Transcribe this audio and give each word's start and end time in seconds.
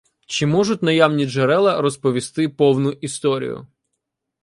Чи 0.27 0.45
можуть 0.45 0.83
наявні 0.83 1.25
джерела 1.25 1.81
розповісти 1.81 2.49
повну 2.49 2.91
історію? 2.91 3.67